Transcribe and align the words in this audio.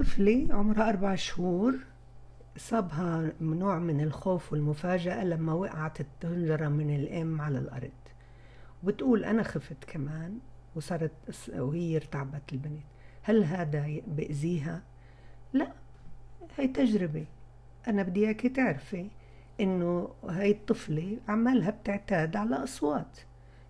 طفلة 0.00 0.46
عمرها 0.50 0.88
أربع 0.88 1.14
شهور 1.14 1.78
صابها 2.56 3.32
نوع 3.40 3.78
من 3.78 4.00
الخوف 4.00 4.52
والمفاجأة 4.52 5.24
لما 5.24 5.52
وقعت 5.52 6.00
الطنجرة 6.00 6.68
من 6.68 6.94
الأم 6.94 7.40
على 7.40 7.58
الأرض. 7.58 7.90
وبتقول 8.82 9.24
أنا 9.24 9.42
خفت 9.42 9.84
كمان 9.84 10.38
وصارت 10.74 11.12
وهي 11.54 11.96
ارتعبت 11.96 12.52
البنت. 12.52 12.82
هل 13.22 13.44
هذا 13.44 14.00
بأذيها؟ 14.06 14.82
لا 15.52 15.72
هي 16.56 16.68
تجربة. 16.68 17.26
أنا 17.88 18.02
بدي 18.02 18.26
إياكي 18.26 18.48
تعرفي 18.48 19.10
إنه 19.60 20.08
هاي 20.28 20.50
الطفلة 20.50 21.18
عمالها 21.28 21.70
بتعتاد 21.70 22.36
على 22.36 22.56
أصوات. 22.56 23.18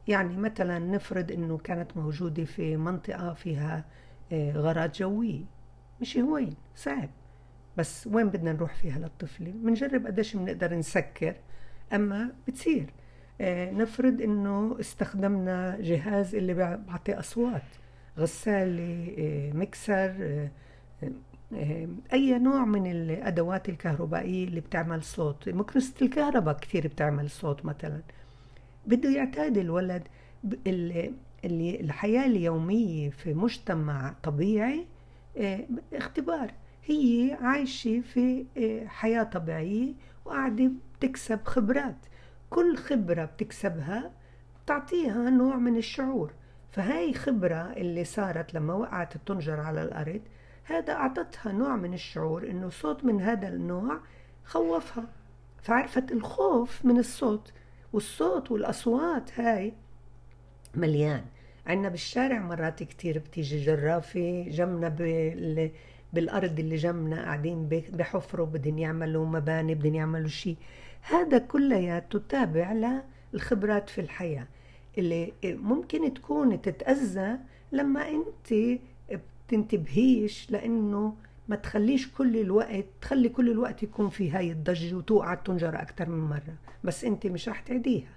يعني 0.08 0.36
مثلا 0.36 0.78
نفرض 0.78 1.32
إنه 1.32 1.58
كانت 1.58 1.96
موجودة 1.96 2.44
في 2.44 2.76
منطقة 2.76 3.34
فيها 3.34 3.84
آه، 4.32 4.52
غارات 4.52 4.98
جوية. 4.98 5.59
مش 6.00 6.16
هوين 6.18 6.54
صعب. 6.76 7.08
بس 7.76 8.06
وين 8.12 8.28
بدنا 8.28 8.52
نروح 8.52 8.74
فيها 8.74 8.98
للطفلة 8.98 9.50
بنجرب 9.50 10.06
قديش 10.06 10.36
بنقدر 10.36 10.74
نسكر 10.74 11.34
أما 11.92 12.32
بتصير. 12.48 12.86
آه، 13.40 13.70
نفرض 13.70 14.22
إنه 14.22 14.76
استخدمنا 14.80 15.76
جهاز 15.80 16.34
اللي 16.34 16.54
بيعطي 16.54 17.14
أصوات 17.18 17.62
غسالة 18.18 19.14
آه، 19.18 19.52
مكسر 19.52 20.48
أي 22.12 22.38
نوع 22.38 22.64
من 22.64 22.90
الأدوات 22.90 23.68
الكهربائية 23.68 24.44
اللي 24.48 24.60
بتعمل 24.60 25.02
صوت. 25.02 25.48
مكنسة 25.48 25.94
الكهرباء 26.02 26.56
كثير 26.58 26.86
بتعمل 26.86 27.30
صوت 27.30 27.64
مثلا. 27.64 28.02
بده 28.86 29.10
يعتاد 29.10 29.58
الولد 29.58 30.02
اللي 30.66 31.80
الحياة 31.80 32.26
اليومية 32.26 33.10
في 33.10 33.34
مجتمع 33.34 34.14
طبيعي 34.22 34.78
آه، 34.80 34.84
اختبار 35.92 36.54
هي 36.84 37.38
عايشة 37.40 38.00
في 38.00 38.46
آه، 38.58 38.86
حياة 38.86 39.22
طبيعية 39.22 39.94
وقاعدة 40.24 40.70
بتكسب 40.98 41.40
خبرات. 41.44 42.06
كل 42.50 42.76
خبرة 42.76 43.24
بتكسبها 43.24 44.12
بتعطيها 44.64 45.30
نوع 45.30 45.56
من 45.56 45.76
الشعور. 45.76 46.32
فهاي 46.70 47.14
خبرة 47.14 47.72
اللي 47.72 48.04
صارت 48.04 48.54
لما 48.54 48.74
وقعت 48.74 49.16
الطنجرة 49.16 49.62
على 49.62 49.82
الأرض 49.82 50.20
هذا 50.64 50.92
أعطتها 50.92 51.52
نوع 51.52 51.76
من 51.76 51.94
الشعور 51.94 52.50
إنه 52.50 52.68
صوت 52.68 53.04
من 53.04 53.20
هذا 53.20 53.48
النوع 53.48 54.00
خوفها. 54.44 55.04
فعرفت 55.62 56.12
الخوف 56.12 56.84
من 56.84 56.98
الصوت 56.98 57.52
والصوت 57.92 58.50
والأصوات 58.50 59.40
هاي 59.40 59.74
مليان. 60.74 61.24
عنا 61.66 61.88
بالشارع 61.88 62.38
مرات 62.38 62.82
كتير 62.82 63.18
بتيجي 63.18 63.64
جرافة 63.64 64.46
جمنا 64.48 64.88
بال... 64.88 65.70
بالأرض 66.12 66.58
اللي 66.58 66.76
جنبنا 66.76 67.22
قاعدين 67.22 67.68
بحفروا 67.68 68.46
بدهم 68.46 68.78
يعملوا 68.78 69.26
مباني 69.26 69.74
بدهم 69.74 69.94
يعملوا 69.94 70.28
شيء 70.28 70.56
هذا 71.02 71.38
كلياته 71.38 72.20
تابع 72.28 73.00
للخبرات 73.32 73.90
في 73.90 74.00
الحياة 74.00 74.46
اللي 74.98 75.32
ممكن 75.44 76.14
تكون 76.14 76.62
تتأذى 76.62 77.38
لما 77.72 78.08
أنت 78.08 78.78
بتنتبهيش 79.46 80.50
لأنه 80.50 81.14
ما 81.48 81.56
تخليش 81.56 82.12
كل 82.12 82.36
الوقت 82.36 82.84
تخلي 83.00 83.28
كل 83.28 83.50
الوقت 83.50 83.82
يكون 83.82 84.08
في 84.08 84.30
هاي 84.30 84.52
الضجة 84.52 84.94
وتوقع 84.94 85.32
الطنجرة 85.32 85.82
أكثر 85.82 86.08
من 86.08 86.28
مرة. 86.28 86.54
بس 86.84 87.04
أنت 87.04 87.26
مش 87.26 87.48
رح 87.48 87.60
تعديها. 87.60 88.10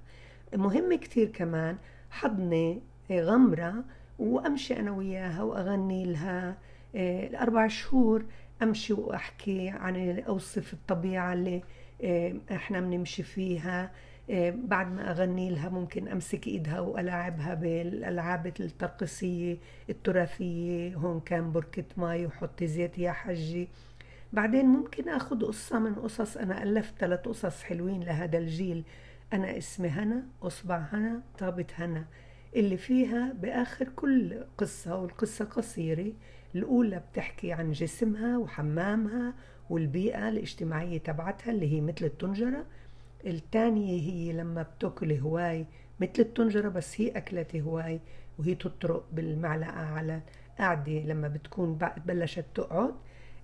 مهم 0.56 0.94
كتير 0.94 1.28
كمان 1.28 1.78
حضني 2.12 2.82
غمرة 3.12 3.84
وأمشي 4.20 4.80
أنا 4.80 4.92
وياها 4.92 5.44
وأغني 5.44 6.06
لها 6.06 6.58
آه، 6.96 7.28
الأربع 7.28 7.68
شهور 7.68 8.26
أمشي 8.64 8.94
وأحكي 8.94 9.70
عن 9.70 10.20
أوصف 10.20 10.74
الطبيعة 10.74 11.34
اللي 11.34 11.62
آه، 12.04 12.34
إحنا 12.52 12.80
بنمشي 12.80 13.24
فيها 13.24 13.92
آه، 14.30 14.54
بعد 14.66 14.92
ما 14.92 15.12
أغني 15.12 15.50
لها 15.50 15.70
ممكن 15.70 16.08
أمسك 16.08 16.48
إيدها 16.48 16.80
وألاعبها 16.80 17.54
بالألعاب 17.54 18.48
الترقصية 18.48 19.58
التراثية 19.90 20.96
هون 20.96 21.20
كان 21.20 21.52
بركة 21.52 21.84
ماي 21.98 22.26
وحطي 22.26 22.68
زيت 22.68 22.98
يا 22.98 23.12
حجي. 23.12 23.68
بعدين 24.34 24.66
ممكن 24.66 25.10
أخذ 25.10 25.46
قصة 25.46 25.80
من 25.80 25.96
قصص 25.96 26.38
أنا 26.38 26.64
ألفت 26.64 26.94
ثلاث 27.00 27.20
قصص 27.20 27.64
حلوين 27.64 28.04
لهذا 28.04 28.38
الجيل. 28.38 28.84
أنا 29.34 29.58
اسمي 29.58 29.90
هنا 29.90 30.24
أصبع 30.44 30.78
هنا 30.78 31.22
طابت 31.40 31.72
هنا. 31.78 32.06
اللي 32.56 32.78
فيها 32.78 33.34
بآخر 33.42 33.90
كل 33.96 34.44
قصة 34.58 34.96
والقصة 34.98 35.46
قصيرة. 35.46 36.12
الأولى 36.56 37.02
بتحكي 37.12 37.52
عن 37.52 37.72
جسمها 37.72 38.38
وحمامها 38.38 39.34
والبيئة 39.70 40.30
الاجتماعية 40.30 40.98
تبعتها 40.98 41.52
اللي 41.52 41.74
هي 41.74 41.82
مثل 41.82 42.06
الطنجرة. 42.06 42.66
الثانية 43.28 44.02
هي 44.02 44.34
لما 44.34 44.62
بتأكل 44.64 45.12
هواي 45.12 45.66
مثل 46.00 46.14
الطنجرة 46.20 46.70
بس 46.70 47.02
هي 47.02 47.10
أكلت 47.10 47.56
هواي 47.56 48.00
وهي 48.40 48.56
تطرق 48.56 49.06
بالمعلقة 49.12 49.72
على 49.72 50.22
قاعدة 50.58 50.92
لما 51.00 51.28
بتكون 51.28 51.78
بلشت 52.06 52.46
تقعد. 52.56 52.94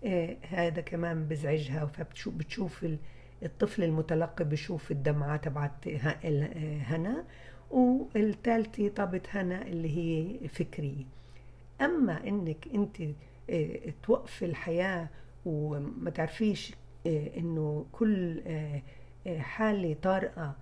آه 0.05 0.37
هذا 0.49 0.81
كمان 0.81 1.27
بزعجها. 1.27 1.85
فبتشوف 1.85 2.33
بتشوف 2.33 2.85
الطفل 3.43 3.83
المتلقي 3.83 4.45
بشوف 4.45 4.91
الدمعة 4.91 5.37
تبعت 5.37 5.87
هنا. 5.87 7.23
والثالثة 7.71 8.87
طابت 8.87 9.27
هنا 9.29 9.61
اللي 9.67 9.97
هي 9.97 10.47
فكرية 10.47 11.05
أما 11.81 12.27
إنك 12.27 12.67
أنت 12.73 12.97
آه، 13.49 13.93
توقفي 14.03 14.45
الحياة 14.45 15.09
وما 15.45 16.09
تعرفيش 16.09 16.75
آه، 17.07 17.37
إنه 17.37 17.85
كل 17.91 18.41
آه، 18.47 18.81
حالة 19.39 19.95
طارئة 20.01 20.55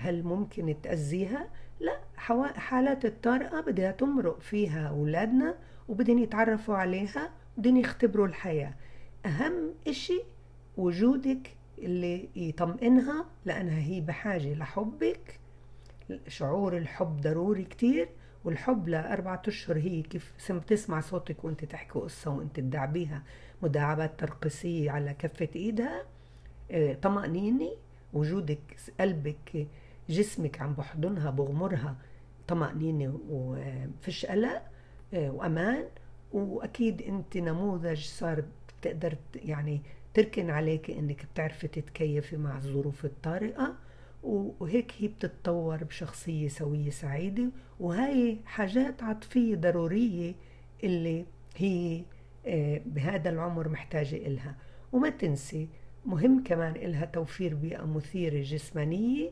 هل 0.00 0.22
ممكن 0.22 0.74
تأذيها؟ 0.82 1.48
لا 1.80 2.00
حالات 2.56 3.04
الطارئة 3.04 3.60
بدها 3.60 3.90
تمرق 3.90 4.40
فيها 4.40 4.88
أولادنا 4.88 5.54
وبدهم 5.88 6.18
يتعرفوا 6.18 6.74
عليها 6.74 7.30
بدهم 7.56 7.76
يختبروا 7.76 8.26
الحياة 8.26 8.74
أهم 9.26 9.74
إشي 9.88 10.20
وجودك 10.76 11.50
اللي 11.78 12.28
يطمئنها 12.36 13.24
لأنها 13.44 13.78
هي 13.78 14.00
بحاجة 14.00 14.54
لحبك 14.54 15.40
شعور 16.28 16.76
الحب 16.76 17.20
ضروري 17.20 17.64
كتير 17.64 18.08
والحب 18.44 18.88
لأربعة 18.88 19.42
أشهر 19.48 19.76
هي 19.78 20.02
كيف 20.02 20.52
بتسمع 20.52 21.00
صوتك 21.00 21.44
وأنت 21.44 21.64
تحكي 21.64 21.98
قصة 21.98 22.30
وأنت 22.30 22.56
تدعبيها 22.56 23.22
مداعبات 23.62 24.20
ترقصية 24.20 24.90
على 24.90 25.14
كفة 25.14 25.48
إيدها 25.56 26.02
آه، 26.70 26.94
طمأنينة. 26.94 27.70
وجودك 28.12 28.76
قلبك 29.00 29.66
جسمك 30.08 30.60
عم 30.60 30.72
بحضنها 30.72 31.30
بغمرها 31.30 31.96
طمأنينة 32.48 33.18
وفش 33.30 34.26
قلق 34.26 34.62
آه، 35.14 35.30
وأمان. 35.30 35.84
وأكيد 36.32 37.02
أنت 37.02 37.36
نموذج 37.36 38.04
صار 38.04 38.44
بتقدر 38.80 39.16
يعني 39.34 39.80
تركن 40.14 40.50
عليك 40.50 40.90
أنك 40.90 41.26
بتعرفي 41.32 41.68
تتكيفي 41.68 42.36
مع 42.36 42.56
الظروف 42.56 43.04
الطارئة. 43.04 43.74
وهيك 44.22 44.92
هي 44.98 45.08
بتتطور 45.08 45.84
بشخصية 45.84 46.48
سوية 46.48 46.90
سعيدة 46.90 47.50
وهاي 47.80 48.38
حاجات 48.46 49.02
عاطفية 49.02 49.54
ضرورية 49.56 50.34
اللي 50.84 51.26
هي 51.56 52.02
آه، 52.46 52.80
بهذا 52.86 53.30
العمر 53.30 53.68
محتاجة 53.68 54.16
إلها. 54.16 54.56
وما 54.92 55.08
تنسي 55.10 55.68
مهم 56.06 56.42
كمان 56.44 56.76
إلها 56.76 57.04
توفير 57.04 57.54
بيئة 57.54 57.84
مثيرة 57.86 58.42
جسمانية 58.42 59.30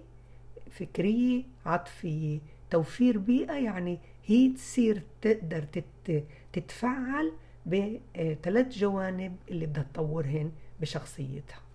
فكرية 0.70 1.44
عاطفية. 1.66 2.38
توفير 2.70 3.18
بيئة 3.18 3.52
يعني 3.52 3.98
هي 4.26 4.48
تصير 4.52 5.02
تقدر 5.22 5.64
تتفعل 6.52 7.32
بثلاث 7.66 8.78
جوانب 8.78 9.36
اللي 9.50 9.66
بدها 9.66 9.82
تطورهن 9.82 10.52
بشخصيتها. 10.80 11.65